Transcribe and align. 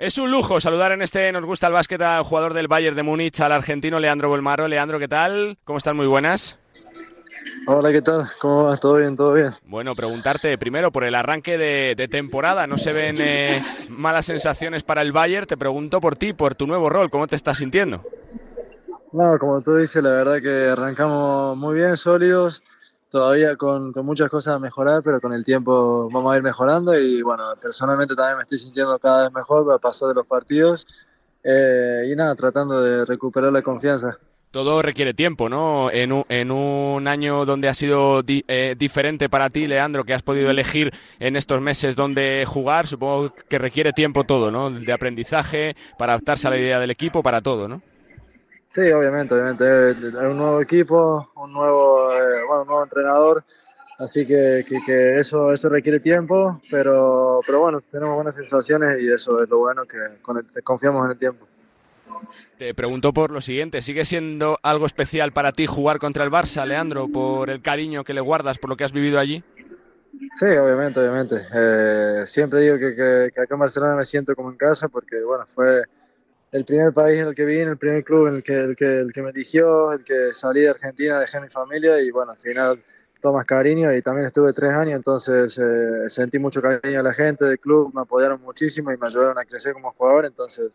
Es 0.00 0.16
un 0.16 0.30
lujo 0.30 0.62
saludar 0.62 0.92
en 0.92 1.02
este 1.02 1.30
Nos 1.30 1.44
gusta 1.44 1.66
el 1.66 1.74
básquet 1.74 2.00
al 2.00 2.22
jugador 2.22 2.54
del 2.54 2.68
Bayern 2.68 2.96
de 2.96 3.02
Múnich, 3.02 3.38
al 3.42 3.52
argentino 3.52 4.00
Leandro 4.00 4.30
Bolmaro. 4.30 4.66
Leandro, 4.66 4.98
¿qué 4.98 5.08
tal? 5.08 5.58
¿Cómo 5.64 5.76
están? 5.76 5.94
Muy 5.94 6.06
buenas. 6.06 6.58
Hola, 7.66 7.92
¿qué 7.92 8.00
tal? 8.00 8.24
¿Cómo 8.40 8.64
vas? 8.64 8.80
¿Todo 8.80 8.94
bien? 8.94 9.14
¿Todo 9.14 9.34
bien? 9.34 9.50
Bueno, 9.66 9.94
preguntarte 9.94 10.56
primero 10.56 10.90
por 10.90 11.04
el 11.04 11.14
arranque 11.14 11.58
de, 11.58 12.08
temporada. 12.08 12.66
No 12.66 12.78
se 12.78 12.94
ven 12.94 13.16
eh, 13.18 13.62
malas 13.90 14.24
sensaciones 14.24 14.84
para 14.84 15.02
el 15.02 15.12
Bayern. 15.12 15.46
Te 15.46 15.58
pregunto 15.58 16.00
por 16.00 16.16
ti, 16.16 16.32
por 16.32 16.54
tu 16.54 16.66
nuevo 16.66 16.88
rol. 16.88 17.10
¿Cómo 17.10 17.26
te 17.26 17.36
estás 17.36 17.58
sintiendo? 17.58 18.02
No, 19.12 19.38
como 19.38 19.60
tú 19.60 19.76
dices, 19.76 20.02
la 20.02 20.12
verdad 20.12 20.40
que 20.40 20.70
arrancamos 20.70 21.58
muy 21.58 21.74
bien, 21.74 21.98
sólidos 21.98 22.62
todavía 23.10 23.56
con, 23.56 23.92
muchas 24.04 24.30
cosas 24.30 24.54
a 24.54 24.58
mejorar, 24.58 25.02
pero 25.02 25.20
con 25.20 25.32
el 25.32 25.44
tiempo 25.44 26.08
vamos 26.10 26.32
a 26.32 26.36
ir 26.36 26.42
mejorando 26.42 26.98
y 26.98 27.20
bueno, 27.22 27.44
personalmente 27.60 28.14
también 28.14 28.38
me 28.38 28.44
estoy 28.44 28.58
sintiendo 28.58 28.98
cada 28.98 29.24
vez 29.24 29.32
mejor 29.32 29.70
a 29.72 29.78
pasar 29.78 30.08
de 30.08 30.14
los 30.14 30.26
partidos 30.26 30.86
eh, 31.42 32.08
y 32.10 32.14
nada, 32.14 32.34
tratando 32.34 32.80
de 32.82 33.04
recuperar 33.04 33.52
la 33.52 33.62
confianza. 33.62 34.18
Todo 34.50 34.82
requiere 34.82 35.14
tiempo, 35.14 35.48
¿no? 35.48 35.92
En 35.92 36.10
un, 36.10 36.24
en 36.28 36.50
un 36.50 37.06
año 37.06 37.44
donde 37.44 37.68
ha 37.68 37.74
sido 37.74 38.24
eh, 38.26 38.74
diferente 38.76 39.28
para 39.28 39.48
ti, 39.48 39.68
Leandro, 39.68 40.02
que 40.02 40.12
has 40.12 40.22
podido 40.22 40.50
elegir 40.50 40.92
en 41.20 41.36
estos 41.36 41.60
meses 41.60 41.94
dónde 41.94 42.44
jugar, 42.48 42.88
supongo 42.88 43.32
que 43.48 43.58
requiere 43.58 43.92
tiempo 43.92 44.24
todo, 44.24 44.50
¿no? 44.50 44.70
De 44.70 44.92
aprendizaje, 44.92 45.76
para 45.98 46.14
adaptarse 46.14 46.48
a 46.48 46.50
la 46.50 46.58
idea 46.58 46.80
del 46.80 46.90
equipo, 46.90 47.22
para 47.22 47.42
todo, 47.42 47.68
¿no? 47.68 47.80
Sí, 48.74 48.80
obviamente, 48.92 49.34
obviamente. 49.34 49.90
Es 49.90 50.14
un 50.14 50.36
nuevo 50.36 50.60
equipo, 50.60 51.30
un 51.36 51.52
nuevo, 51.52 52.12
eh, 52.12 52.44
bueno, 52.46 52.62
un 52.62 52.68
nuevo 52.68 52.82
entrenador, 52.84 53.44
así 53.98 54.24
que, 54.26 54.64
que, 54.86 55.16
eso, 55.16 55.52
eso 55.52 55.68
requiere 55.68 55.98
tiempo, 56.00 56.60
pero, 56.70 57.40
pero 57.44 57.60
bueno, 57.60 57.80
tenemos 57.80 58.14
buenas 58.14 58.36
sensaciones 58.36 59.00
y 59.00 59.12
eso 59.12 59.42
es 59.42 59.48
lo 59.48 59.58
bueno, 59.58 59.84
que 59.86 59.98
confiamos 60.62 61.04
en 61.04 61.10
el 61.12 61.18
tiempo. 61.18 61.46
Te 62.58 62.74
pregunto 62.74 63.12
por 63.12 63.30
lo 63.30 63.40
siguiente, 63.40 63.82
¿sigue 63.82 64.04
siendo 64.04 64.58
algo 64.62 64.86
especial 64.86 65.32
para 65.32 65.52
ti 65.52 65.66
jugar 65.66 65.98
contra 65.98 66.24
el 66.24 66.30
Barça, 66.30 66.66
Leandro, 66.66 67.08
por 67.08 67.50
el 67.50 67.62
cariño 67.62 68.04
que 68.04 68.14
le 68.14 68.20
guardas, 68.20 68.58
por 68.58 68.70
lo 68.70 68.76
que 68.76 68.84
has 68.84 68.92
vivido 68.92 69.18
allí? 69.18 69.42
Sí, 70.38 70.46
obviamente, 70.46 71.00
obviamente. 71.00 71.36
Eh, 71.54 72.24
siempre 72.26 72.60
digo 72.60 72.78
que, 72.78 72.94
que, 73.34 73.40
acá 73.40 73.54
en 73.54 73.60
Barcelona 73.60 73.96
me 73.96 74.04
siento 74.04 74.34
como 74.34 74.50
en 74.50 74.56
casa 74.56 74.88
porque, 74.88 75.20
bueno, 75.22 75.44
fue 75.46 75.84
el 76.52 76.64
primer 76.64 76.92
país 76.92 77.20
en 77.20 77.28
el 77.28 77.34
que 77.34 77.44
vine, 77.44 77.70
el 77.70 77.78
primer 77.78 78.04
club 78.04 78.28
en 78.28 78.36
el 78.36 78.42
que, 78.42 78.54
el 78.54 78.76
que, 78.76 79.00
el 79.00 79.12
que 79.12 79.22
me 79.22 79.30
eligió, 79.30 79.92
el 79.92 80.04
que 80.04 80.32
salí 80.32 80.62
de 80.62 80.70
Argentina, 80.70 81.20
dejé 81.20 81.40
mi 81.40 81.48
familia 81.48 82.00
y 82.00 82.10
bueno, 82.10 82.32
al 82.32 82.38
final 82.38 82.82
tomas 83.20 83.44
cariño 83.44 83.92
y 83.94 84.02
también 84.02 84.26
estuve 84.26 84.52
tres 84.52 84.72
años, 84.72 84.96
entonces 84.96 85.58
eh, 85.58 86.08
sentí 86.08 86.38
mucho 86.38 86.60
cariño 86.60 87.00
a 87.00 87.02
la 87.02 87.12
gente 87.12 87.44
del 87.44 87.60
club, 87.60 87.92
me 87.94 88.00
apoyaron 88.00 88.40
muchísimo 88.40 88.90
y 88.90 88.96
me 88.96 89.06
ayudaron 89.06 89.38
a 89.38 89.44
crecer 89.44 89.74
como 89.74 89.92
jugador, 89.92 90.26
entonces 90.26 90.70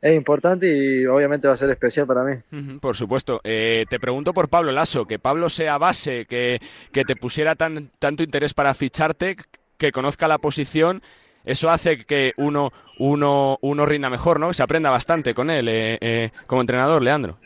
es 0.00 0.14
importante 0.14 0.66
y 0.66 1.06
obviamente 1.06 1.46
va 1.46 1.54
a 1.54 1.56
ser 1.56 1.70
especial 1.70 2.06
para 2.06 2.24
mí. 2.24 2.78
por 2.80 2.96
supuesto. 2.96 3.40
Eh, 3.44 3.86
te 3.88 3.98
pregunto 3.98 4.34
por 4.34 4.50
Pablo 4.50 4.72
Lasso, 4.72 5.06
que 5.06 5.18
Pablo 5.18 5.48
sea 5.48 5.78
base, 5.78 6.26
que, 6.26 6.60
que 6.92 7.04
te 7.04 7.16
pusiera 7.16 7.54
tan, 7.54 7.90
tanto 7.98 8.22
interés 8.22 8.52
para 8.52 8.74
ficharte, 8.74 9.36
que 9.78 9.92
conozca 9.92 10.28
la 10.28 10.38
posición 10.38 11.00
eso 11.44 11.70
hace 11.70 12.04
que 12.04 12.32
uno, 12.36 12.72
uno, 12.98 13.58
uno 13.60 13.86
rinda 13.86 14.08
mejor, 14.08 14.40
¿no? 14.40 14.52
Se 14.52 14.62
aprenda 14.62 14.90
bastante 14.90 15.34
con 15.34 15.50
él 15.50 15.68
eh, 15.68 15.98
eh, 16.00 16.30
como 16.46 16.62
entrenador, 16.62 17.02
Leandro. 17.02 17.38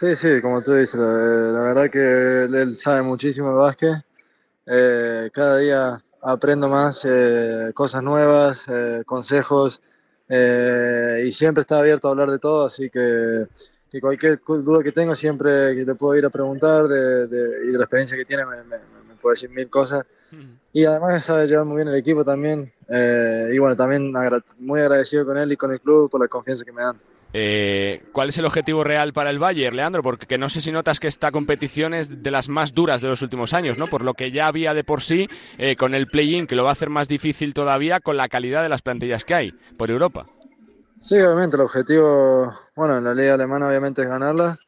Sí, 0.00 0.16
sí, 0.16 0.40
como 0.40 0.62
tú 0.62 0.72
dices, 0.72 0.98
la, 0.98 1.60
verdad 1.60 1.90
que 1.90 2.44
él 2.44 2.76
sabe 2.76 3.02
muchísimo 3.02 3.50
de 3.50 3.54
básquet. 3.54 4.04
Eh, 4.66 5.30
cada 5.32 5.58
día 5.58 6.02
aprendo 6.22 6.68
más 6.68 7.06
cosas 7.74 8.02
nuevas, 8.02 8.64
consejos, 9.06 9.80
y 10.28 11.32
siempre 11.32 11.60
está 11.60 11.78
abierto 11.78 12.08
a 12.08 12.12
hablar 12.12 12.30
de 12.30 12.38
todo, 12.38 12.66
así 12.66 12.90
que, 12.90 13.46
cualquier 14.00 14.40
duda 14.44 14.82
que 14.82 14.92
tengo 14.92 15.14
siempre 15.14 15.74
que 15.74 15.84
te 15.84 15.94
puedo 15.94 16.16
ir 16.16 16.24
a 16.24 16.30
preguntar 16.30 16.88
de, 16.88 17.26
y 17.64 17.70
de 17.70 17.78
la 17.78 17.84
experiencia 17.84 18.16
que 18.16 18.24
tiene 18.24 18.44
me, 18.46 18.56
me, 18.64 18.76
me 19.22 19.28
puede 19.28 19.34
decir 19.34 19.50
mil 19.50 19.70
cosas. 19.70 20.04
Y 20.72 20.84
además 20.84 21.24
sabe 21.24 21.46
llevar 21.46 21.66
muy 21.66 21.76
bien 21.76 21.88
el 21.88 21.94
equipo 21.94 22.24
también. 22.24 22.72
Eh, 22.88 23.50
y 23.52 23.58
bueno, 23.58 23.76
también 23.76 24.12
muy 24.58 24.80
agradecido 24.80 25.26
con 25.26 25.36
él 25.36 25.52
y 25.52 25.56
con 25.56 25.70
el 25.72 25.80
club 25.80 26.10
por 26.10 26.20
la 26.20 26.28
confianza 26.28 26.64
que 26.64 26.72
me 26.72 26.82
dan. 26.82 26.98
Eh, 27.34 28.02
¿Cuál 28.12 28.28
es 28.30 28.38
el 28.38 28.44
objetivo 28.44 28.84
real 28.84 29.12
para 29.12 29.30
el 29.30 29.38
Bayern, 29.38 29.76
Leandro? 29.76 30.02
Porque 30.02 30.36
no 30.36 30.48
sé 30.50 30.60
si 30.60 30.70
notas 30.70 31.00
que 31.00 31.08
esta 31.08 31.30
competición 31.30 31.94
es 31.94 32.22
de 32.22 32.30
las 32.30 32.48
más 32.48 32.74
duras 32.74 33.00
de 33.00 33.08
los 33.08 33.22
últimos 33.22 33.54
años, 33.54 33.78
¿no? 33.78 33.86
Por 33.86 34.02
lo 34.02 34.12
que 34.14 34.30
ya 34.30 34.46
había 34.46 34.74
de 34.74 34.84
por 34.84 35.00
sí 35.02 35.28
eh, 35.56 35.76
con 35.76 35.94
el 35.94 36.08
play-in, 36.08 36.46
que 36.46 36.56
lo 36.56 36.64
va 36.64 36.70
a 36.70 36.72
hacer 36.72 36.90
más 36.90 37.08
difícil 37.08 37.54
todavía 37.54 38.00
con 38.00 38.18
la 38.18 38.28
calidad 38.28 38.62
de 38.62 38.68
las 38.68 38.82
plantillas 38.82 39.24
que 39.24 39.34
hay 39.34 39.52
por 39.78 39.90
Europa. 39.90 40.26
Sí, 40.98 41.16
obviamente, 41.16 41.56
el 41.56 41.62
objetivo, 41.62 42.52
bueno, 42.76 42.98
en 42.98 43.04
la 43.04 43.14
liga 43.14 43.34
alemana 43.34 43.68
obviamente 43.68 44.02
es 44.02 44.08
ganarla. 44.08 44.58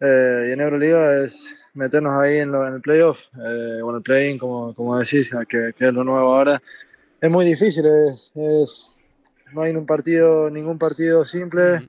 y 0.00 0.52
en 0.52 0.60
Euroliga 0.60 1.22
es 1.24 1.59
meternos 1.74 2.12
ahí 2.20 2.38
en, 2.38 2.54
el 2.54 2.80
playoff, 2.80 3.26
eh, 3.36 3.80
o 3.82 3.90
en 3.90 3.96
el 3.96 4.02
play-in, 4.02 4.38
como, 4.38 4.74
como 4.74 4.98
decís, 4.98 5.30
que, 5.48 5.72
que, 5.76 5.88
es 5.88 5.94
lo 5.94 6.04
nuevo 6.04 6.34
ahora. 6.34 6.60
Es 7.20 7.30
muy 7.30 7.44
difícil, 7.46 7.84
es, 7.86 9.00
no 9.52 9.62
hay 9.62 9.74
un 9.74 9.86
partido, 9.86 10.50
ningún 10.50 10.78
partido 10.78 11.24
simple, 11.24 11.88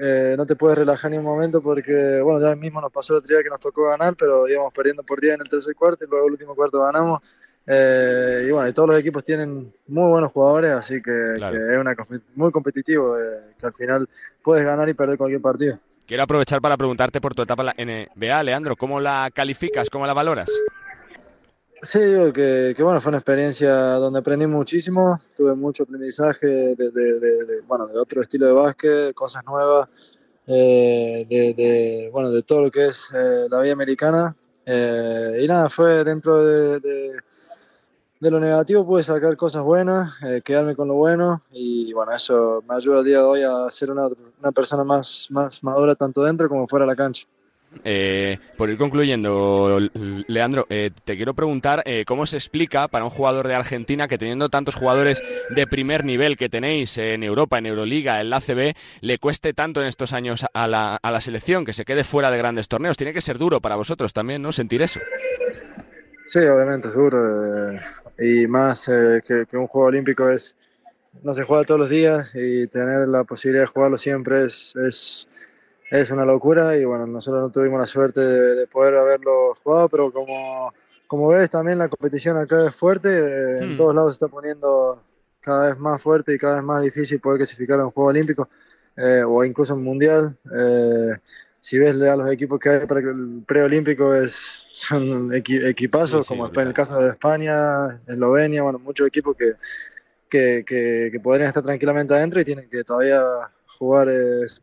eh, 0.00 0.34
no, 0.36 0.46
te 0.46 0.56
puedes 0.56 0.78
relajar 0.78 1.10
ni 1.10 1.18
un 1.18 1.24
momento 1.24 1.62
porque, 1.62 2.20
bueno, 2.20 2.40
ya 2.40 2.56
mismo 2.56 2.80
nos 2.80 2.90
pasó 2.90 3.14
el 3.14 3.18
otro 3.18 3.36
día 3.36 3.42
que 3.44 3.50
nos 3.50 3.60
tocó 3.60 3.84
ganar, 3.84 4.16
pero 4.16 4.48
íbamos 4.48 4.72
perdiendo 4.72 5.04
por 5.04 5.20
día 5.20 5.34
en 5.34 5.40
el 5.42 5.48
tercer 5.48 5.74
cuarto 5.76 6.04
y 6.04 6.08
luego 6.08 6.26
el 6.26 6.32
último 6.32 6.54
cuarto 6.56 6.82
ganamos. 6.82 7.20
Eh, 7.66 8.46
y 8.48 8.50
bueno, 8.50 8.68
y 8.68 8.72
todos 8.72 8.88
los 8.88 8.98
equipos 8.98 9.22
tienen 9.22 9.72
muy 9.86 10.10
buenos 10.10 10.32
jugadores, 10.32 10.72
así 10.72 11.00
que, 11.00 11.12
es 11.12 11.78
una, 11.78 11.94
muy 12.34 12.50
competitivo, 12.50 13.16
eh, 13.16 13.54
que 13.58 13.66
al 13.66 13.74
final 13.74 14.08
puedes 14.42 14.64
ganar 14.64 14.88
y 14.88 14.94
perder 14.94 15.16
cualquier 15.16 15.40
partido. 15.40 15.78
Quiero 16.10 16.24
aprovechar 16.24 16.60
para 16.60 16.76
preguntarte 16.76 17.20
por 17.20 17.36
tu 17.36 17.42
etapa 17.42 17.72
en 17.76 18.08
NBA, 18.16 18.42
Leandro, 18.42 18.74
¿cómo 18.74 18.98
la 18.98 19.30
calificas? 19.32 19.88
¿Cómo 19.88 20.08
la 20.08 20.12
valoras? 20.12 20.50
Sí, 21.82 22.00
digo 22.00 22.32
que, 22.32 22.74
bueno, 22.80 23.00
fue 23.00 23.10
una 23.10 23.18
experiencia 23.18 23.72
donde 23.72 24.18
aprendí 24.18 24.48
muchísimo, 24.48 25.20
tuve 25.36 25.54
mucho 25.54 25.84
aprendizaje 25.84 26.48
de, 26.48 27.62
bueno, 27.68 27.86
de 27.86 27.96
otro 27.96 28.22
estilo 28.22 28.46
de 28.46 28.52
básquet, 28.54 29.14
cosas 29.14 29.44
nuevas, 29.44 29.88
eh, 30.48 31.26
de, 31.30 32.10
bueno, 32.12 32.32
de 32.32 32.42
todo 32.42 32.62
lo 32.62 32.70
que 32.72 32.86
es 32.86 33.08
eh, 33.14 33.46
la 33.48 33.60
vida 33.60 33.74
americana. 33.74 34.34
Eh, 34.66 35.38
y 35.42 35.46
nada, 35.46 35.70
fue 35.70 36.02
dentro 36.02 36.44
de, 36.44 37.12
de 38.20 38.30
lo 38.30 38.38
negativo 38.38 38.86
pude 38.86 39.02
sacar 39.02 39.36
cosas 39.36 39.62
buenas, 39.62 40.12
eh, 40.22 40.42
quedarme 40.44 40.76
con 40.76 40.88
lo 40.88 40.94
bueno 40.94 41.42
y 41.50 41.92
bueno, 41.94 42.12
eso 42.12 42.62
me 42.68 42.74
ayuda 42.74 43.00
a 43.00 43.02
día 43.02 43.18
de 43.18 43.24
hoy 43.24 43.42
a 43.42 43.70
ser 43.70 43.90
una, 43.90 44.06
una 44.06 44.52
persona 44.52 44.84
más, 44.84 45.26
más 45.30 45.62
madura 45.64 45.94
tanto 45.94 46.22
dentro 46.22 46.48
como 46.48 46.68
fuera 46.68 46.84
de 46.84 46.92
la 46.92 46.96
cancha. 46.96 47.26
Eh, 47.84 48.36
por 48.56 48.68
ir 48.68 48.76
concluyendo, 48.76 49.78
Leandro, 50.26 50.66
eh, 50.70 50.90
te 51.04 51.16
quiero 51.16 51.34
preguntar 51.34 51.84
cómo 52.04 52.26
se 52.26 52.36
explica 52.36 52.88
para 52.88 53.04
un 53.04 53.10
jugador 53.10 53.46
de 53.46 53.54
Argentina 53.54 54.08
que 54.08 54.18
teniendo 54.18 54.48
tantos 54.48 54.74
jugadores 54.74 55.22
de 55.54 55.66
primer 55.68 56.04
nivel 56.04 56.36
que 56.36 56.48
tenéis 56.48 56.98
en 56.98 57.22
Europa, 57.22 57.58
en 57.58 57.66
Euroliga, 57.66 58.20
en 58.20 58.28
la 58.28 58.38
ACB, 58.38 58.74
le 59.02 59.18
cueste 59.18 59.54
tanto 59.54 59.80
en 59.80 59.86
estos 59.86 60.12
años 60.12 60.44
a 60.52 60.66
la, 60.66 60.96
a 60.96 61.10
la 61.12 61.20
selección, 61.20 61.64
que 61.64 61.72
se 61.72 61.84
quede 61.84 62.02
fuera 62.02 62.32
de 62.32 62.38
grandes 62.38 62.66
torneos. 62.66 62.96
Tiene 62.96 63.14
que 63.14 63.20
ser 63.20 63.38
duro 63.38 63.60
para 63.60 63.76
vosotros 63.76 64.12
también, 64.12 64.42
¿no? 64.42 64.50
Sentir 64.50 64.82
eso. 64.82 64.98
Sí, 66.24 66.38
obviamente, 66.38 66.88
es 66.88 66.94
duro 66.94 67.72
y 68.20 68.46
más 68.46 68.86
eh, 68.88 69.20
que, 69.26 69.56
un 69.56 69.66
juego 69.66 69.88
olímpico 69.88 70.28
es 70.28 70.54
no 71.22 71.32
se 71.32 71.44
juega 71.44 71.64
todos 71.64 71.80
los 71.80 71.90
días 71.90 72.30
y 72.34 72.68
tener 72.68 73.08
la 73.08 73.24
posibilidad 73.24 73.64
de 73.64 73.72
jugarlo 73.72 73.98
siempre 73.98 74.44
es, 74.44 74.76
es, 74.76 75.28
es 75.90 76.10
una 76.10 76.24
locura 76.24 76.76
y 76.76 76.84
bueno, 76.84 77.06
nosotros 77.06 77.42
no 77.42 77.50
tuvimos 77.50 77.80
la 77.80 77.86
suerte 77.86 78.20
de, 78.20 78.66
poder 78.66 78.96
haberlo 78.96 79.54
jugado, 79.62 79.88
pero 79.88 80.12
como, 80.12 80.72
como 81.08 81.28
ves 81.28 81.50
también 81.50 81.78
la 81.78 81.88
competición 81.88 82.36
acá 82.36 82.68
es 82.68 82.74
fuerte, 82.74 83.08
eh, 83.08 83.58
en 83.62 83.74
hmm. 83.74 83.76
todos 83.76 83.94
lados 83.94 84.12
se 84.12 84.24
está 84.24 84.28
poniendo 84.28 85.02
cada 85.40 85.68
vez 85.68 85.78
más 85.78 86.00
fuerte 86.00 86.34
y 86.34 86.38
cada 86.38 86.56
vez 86.56 86.64
más 86.64 86.82
difícil 86.82 87.18
poder 87.18 87.38
clasificar 87.38 87.80
a 87.80 87.86
un 87.86 87.90
juego 87.90 88.10
olímpico 88.10 88.48
eh, 88.96 89.24
o 89.26 89.42
incluso 89.44 89.74
un 89.74 89.82
mundial 89.82 90.36
si 91.60 91.78
ves 91.78 92.00
a 92.00 92.16
los 92.16 92.32
equipos 92.32 92.58
que 92.58 92.70
hay 92.70 92.86
para 92.86 93.00
el 93.00 93.42
preolímpico 93.46 94.14
es, 94.14 94.66
son 94.72 95.34
equipazos, 95.34 96.26
como 96.26 96.48
en 96.48 96.60
el 96.60 96.74
caso 96.74 96.98
de 96.98 97.08
España, 97.08 98.00
Eslovenia, 98.06 98.62
bueno, 98.62 98.78
muchos 98.78 99.06
equipos 99.06 99.36
que, 99.36 99.54
que, 100.28 100.64
que, 100.66 101.20
podrían 101.20 101.48
estar 101.48 101.62
tranquilamente 101.62 102.14
adentro 102.14 102.40
y 102.40 102.44
tienen 102.44 102.68
que 102.68 102.84
todavía 102.84 103.22
jugar 103.78 104.08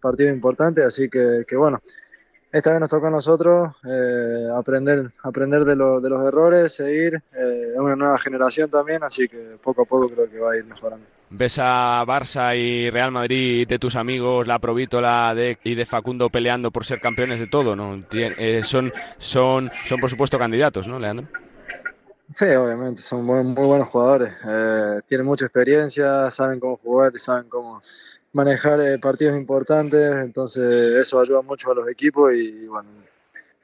partidos 0.01 0.33
importantes, 0.33 0.83
así 0.85 1.09
que, 1.09 1.43
que 1.47 1.55
bueno, 1.55 1.79
esta 2.51 2.71
vez 2.71 2.79
nos 2.79 2.89
toca 2.89 3.09
a 3.09 3.11
nosotros 3.11 3.71
eh, 3.85 4.47
aprender, 4.55 5.11
aprender 5.21 5.65
de, 5.65 5.75
de, 5.75 6.09
los 6.09 6.25
errores, 6.25 6.73
seguir. 6.73 7.15
Eh, 7.15 7.71
es 7.73 7.79
una 7.79 7.95
nueva 7.95 8.17
generación 8.17 8.69
también, 8.69 9.03
así 9.03 9.27
que 9.27 9.57
poco 9.61 9.81
a 9.81 9.85
poco 9.85 10.09
creo 10.09 10.29
que 10.29 10.39
va 10.39 10.53
a 10.53 10.57
ir 10.57 10.63
mejorando. 10.63 11.05
¿Ves 11.29 11.59
a 11.59 12.05
Barça 12.05 12.55
y 12.55 12.89
Real 12.89 13.11
Madrid 13.11 13.67
de 13.67 13.79
tus 13.79 13.97
amigos, 13.97 14.47
la 14.47 14.59
Provítola 14.59 15.35
de, 15.35 15.57
y 15.63 15.75
de 15.75 15.85
Facundo 15.85 16.29
peleando 16.29 16.71
por 16.71 16.85
ser 16.85 17.01
campeones 17.01 17.39
de 17.39 17.47
todo? 17.47 17.75
¿no? 17.75 17.99
Eh, 18.11 18.61
son, 18.63 18.93
son, 19.17 19.69
son, 19.69 19.99
por 19.99 20.09
supuesto, 20.09 20.39
candidatos, 20.39 20.87
¿no, 20.87 20.97
Leandro? 20.97 21.27
Sí, 22.29 22.45
obviamente, 22.45 23.01
son 23.01 23.25
muy, 23.25 23.43
muy 23.43 23.65
buenos 23.65 23.89
jugadores. 23.89 24.33
Eh, 24.45 25.01
tienen 25.05 25.25
mucha 25.25 25.45
experiencia, 25.45 26.31
saben 26.31 26.61
cómo 26.61 26.77
jugar 26.77 27.11
y 27.13 27.19
saben 27.19 27.49
cómo 27.49 27.81
manejar 28.31 28.79
eh, 28.79 28.97
partidos 28.97 29.35
importantes, 29.35 30.23
entonces 30.23 30.95
eso 30.95 31.19
ayuda 31.19 31.41
mucho 31.41 31.71
a 31.71 31.75
los 31.75 31.89
equipos 31.89 32.33
y, 32.33 32.67
bueno, 32.67 32.89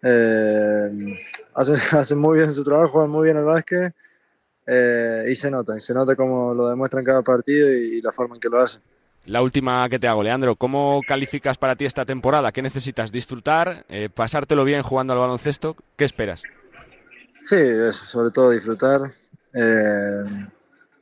eh, 0.02 1.18
hacen, 1.54 1.76
hacen, 1.98 2.18
muy 2.18 2.40
bien 2.40 2.54
su 2.54 2.64
trabajo, 2.64 2.90
juegan 2.90 3.12
muy 3.12 3.24
bien 3.26 3.38
el 3.38 3.46
básquet 3.46 3.94
eh, 4.66 5.26
y 5.30 5.36
se 5.36 5.52
nota, 5.52 5.76
y 5.76 5.80
se 5.80 5.94
nota 5.94 6.16
cómo 6.16 6.54
lo 6.54 6.70
demuestran 6.70 7.04
cada 7.04 7.22
partido 7.22 7.72
y, 7.74 7.98
y 7.98 8.02
la 8.02 8.12
forma 8.12 8.36
en 8.36 8.42
que 8.42 8.50
lo 8.50 8.62
hacen. 8.62 8.82
La 9.26 9.42
última 9.42 9.88
que 9.90 10.00
te 10.00 10.08
hago, 10.08 10.22
Leandro, 10.22 10.56
¿cómo 10.56 11.02
calificas 11.08 11.58
para 11.58 11.76
ti 11.76 11.86
esta 11.86 12.06
temporada? 12.06 12.52
¿Qué 12.52 12.62
necesitas? 12.62 13.12
¿Disfrutar? 13.12 13.86
Eh, 13.88 14.10
¿Pasártelo 14.14 14.66
bien 14.66 14.84
jugando 14.84 15.14
al 15.14 15.20
baloncesto? 15.20 15.78
¿Qué 15.96 16.04
esperas? 16.04 16.44
Sí, 17.46 17.56
eso, 17.56 18.06
sobre 18.06 18.32
todo 18.32 18.50
disfrutar. 18.50 19.02
Eh, 19.54 20.24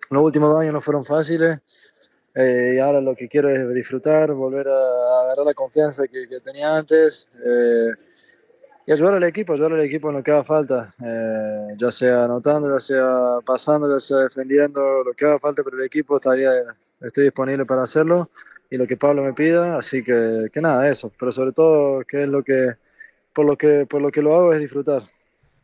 los 0.09 0.23
últimos 0.23 0.51
dos 0.51 0.61
años 0.61 0.73
no 0.73 0.81
fueron 0.81 1.05
fáciles 1.05 1.59
y 2.33 2.79
ahora 2.79 3.01
lo 3.01 3.13
que 3.13 3.27
quiero 3.27 3.49
es 3.49 3.73
disfrutar, 3.75 4.31
volver 4.31 4.67
a, 4.69 5.21
agarrar 5.23 5.45
la 5.45 5.53
confianza 5.53 6.03
que, 6.07 6.29
que 6.29 6.39
tenía 6.39 6.77
antes 6.77 7.27
y 8.85 8.91
ayudar 8.91 9.15
al 9.15 9.23
equipo, 9.23 9.53
ayudar 9.53 9.73
al 9.73 9.81
equipo 9.81 10.09
en 10.09 10.17
lo 10.17 10.23
que 10.23 10.31
haga 10.31 10.43
falta, 10.43 10.93
eh, 11.03 11.73
ya 11.77 11.91
sea 11.91 12.25
anotando, 12.25 12.73
ya 12.73 12.79
sea 12.79 13.37
pasando, 13.45 13.91
ya 13.91 13.99
sea 13.99 14.17
defendiendo, 14.17 15.03
lo 15.03 15.13
que 15.13 15.25
haga 15.25 15.39
falta, 15.39 15.63
pero 15.63 15.77
el 15.77 15.83
equipo 15.83 16.15
estaría, 16.15 16.51
estoy 16.99 17.25
disponible 17.25 17.65
para 17.65 17.83
hacerlo 17.83 18.29
y 18.69 18.77
lo 18.77 18.87
que 18.87 18.97
Pablo 18.97 19.23
me 19.23 19.33
pida, 19.33 19.77
así 19.77 20.03
que, 20.03 20.47
que 20.51 20.61
nada, 20.61 20.89
eso, 20.89 21.11
pero 21.19 21.31
sobre 21.31 21.51
todo 21.51 22.03
que 22.07 22.23
es 22.23 22.29
lo 22.29 22.43
que, 22.43 22.75
por 23.33 23.45
lo 23.45 23.57
que, 23.57 23.85
por 23.85 24.01
lo 24.01 24.11
que 24.11 24.21
lo 24.21 24.33
hago 24.33 24.53
es 24.53 24.59
disfrutar. 24.59 25.03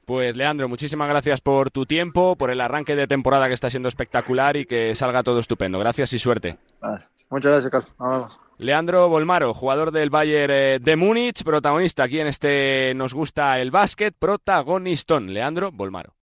Pues 0.06 0.36
Leandro, 0.38 0.70
muchísimas 0.70 1.10
gracias 1.10 1.42
por 1.42 1.70
tu 1.70 1.86
tiempo, 1.86 2.38
por 2.38 2.50
el 2.50 2.62
arranque 2.62 2.96
de 2.96 3.08
temporada 3.08 3.50
que 3.50 3.54
está 3.54 3.70
siendo 3.70 3.90
espectacular 3.90 4.56
y 4.56 4.66
que 4.66 4.96
salga 4.96 5.22
todo 5.22 5.42
estupendo. 5.42 5.80
Gracias 5.80 6.14
y 6.14 6.20
suerte. 6.20 6.58
Vale. 6.80 7.04
Muchas 7.30 7.52
gracias, 7.52 7.86
Carlos. 8.00 8.40
Leandro 8.60 9.08
Bolmaro, 9.08 9.54
jugador 9.54 9.92
del 9.92 10.10
Bayern 10.10 10.84
de 10.84 10.96
Múnich, 10.96 11.44
protagonista 11.44 12.04
aquí 12.04 12.20
en 12.20 12.28
este 12.28 12.94
Nos 12.96 13.14
gusta 13.14 13.60
el 13.60 13.70
básquet, 13.70 14.16
protagonistón. 14.18 15.32
Leandro 15.32 15.72
Bolmaro. 15.72 16.17